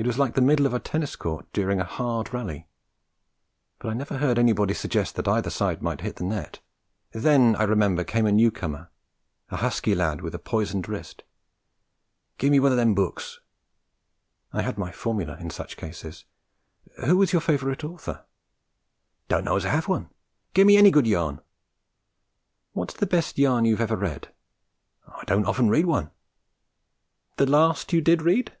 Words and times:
It 0.00 0.06
was 0.06 0.16
like 0.16 0.34
the 0.34 0.40
middle 0.40 0.64
of 0.64 0.72
a 0.72 0.78
tennis 0.78 1.16
court 1.16 1.52
during 1.52 1.80
a 1.80 1.84
hard 1.84 2.32
rally; 2.32 2.68
but 3.80 3.88
I 3.88 3.94
never 3.94 4.18
heard 4.18 4.38
anybody 4.38 4.72
suggest 4.72 5.16
that 5.16 5.26
either 5.26 5.50
side 5.50 5.82
might 5.82 6.02
hit 6.02 6.20
into 6.20 6.22
the 6.34 6.40
net. 6.40 6.60
Then, 7.10 7.56
I 7.56 7.64
remember, 7.64 8.04
came 8.04 8.24
a 8.24 8.30
new 8.30 8.52
comer, 8.52 8.92
a 9.50 9.56
husky 9.56 9.96
lad 9.96 10.20
with 10.20 10.36
a 10.36 10.38
poisoned 10.38 10.88
wrist. 10.88 11.24
'Gimme 12.38 12.60
one 12.60 12.70
o' 12.70 12.76
them 12.76 12.94
books.' 12.94 13.40
I 14.52 14.62
had 14.62 14.78
my 14.78 14.92
formula 14.92 15.36
in 15.40 15.50
such 15.50 15.76
cases. 15.76 16.24
'Who 17.04 17.20
is 17.20 17.32
your 17.32 17.42
favourite 17.42 17.82
author?' 17.82 18.24
'Don't 19.26 19.42
know 19.46 19.56
as 19.56 19.66
I 19.66 19.70
have 19.70 19.88
one; 19.88 20.10
gimme 20.54 20.76
any 20.76 20.92
good 20.92 21.08
yarn.' 21.08 21.40
'What's 22.72 22.94
the 22.94 23.04
best 23.04 23.36
yarn 23.36 23.64
you 23.64 23.76
ever 23.78 23.96
read?' 23.96 24.32
'I 25.08 25.24
don't 25.24 25.46
often 25.46 25.68
read 25.68 25.86
one.' 25.86 26.12
'The 27.36 27.46
last 27.46 27.92
you 27.92 28.00
did 28.00 28.22
read?' 28.22 28.52